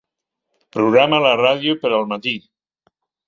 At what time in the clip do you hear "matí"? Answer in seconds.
2.13-2.35